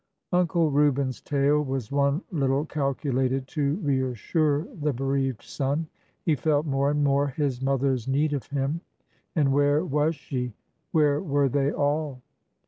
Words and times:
Uncle 0.33 0.71
Reuben's 0.71 1.21
tale 1.21 1.61
was 1.63 1.91
one 1.91 2.23
little 2.31 2.65
calculated 2.65 3.47
to 3.49 3.75
reassure 3.83 4.63
the 4.81 4.91
bereaved 4.91 5.43
son. 5.43 5.85
He 6.23 6.33
felt 6.35 6.65
more 6.65 6.89
and 6.89 7.03
more 7.03 7.27
his 7.27 7.61
mother's 7.61 8.07
need 8.07 8.33
of 8.33 8.47
him. 8.47 8.81
And 9.35 9.53
where 9.53 9.85
was 9.85 10.15
she? 10.15 10.53
Where 10.91 11.21
were 11.21 11.49
they 11.49 11.71
all 11.71 12.19